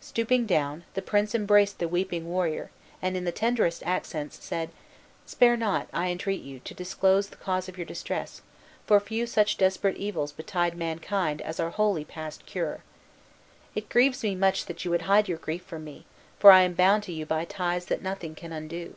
Stooping 0.00 0.46
down, 0.46 0.84
the 0.94 1.02
prince 1.02 1.34
embraced 1.34 1.80
the 1.80 1.86
weeping 1.86 2.24
warrior, 2.26 2.70
and, 3.02 3.14
in 3.14 3.24
the 3.26 3.30
tenderest 3.30 3.82
accents, 3.84 4.42
said: 4.42 4.70
"Spare 5.26 5.54
not, 5.54 5.86
I 5.92 6.08
entreat 6.08 6.40
you, 6.40 6.60
to 6.60 6.72
disclose 6.72 7.28
the 7.28 7.36
cause 7.36 7.68
of 7.68 7.76
your 7.76 7.84
distress, 7.84 8.40
for 8.86 8.98
few 8.98 9.26
such 9.26 9.58
desperate 9.58 9.98
evils 9.98 10.32
betide 10.32 10.78
mankind 10.78 11.42
as 11.42 11.60
are 11.60 11.68
wholly 11.68 12.06
past 12.06 12.46
cure. 12.46 12.84
It 13.74 13.90
grieves 13.90 14.22
me 14.22 14.34
much 14.34 14.64
that 14.64 14.86
you 14.86 14.90
would 14.92 15.02
hide 15.02 15.28
your 15.28 15.36
grief 15.36 15.64
from 15.66 15.84
me, 15.84 16.06
for 16.38 16.52
I 16.52 16.62
am 16.62 16.72
bound 16.72 17.02
to 17.02 17.12
you 17.12 17.26
by 17.26 17.44
ties 17.44 17.84
that 17.92 18.00
nothing 18.00 18.34
can 18.34 18.52
undo. 18.54 18.94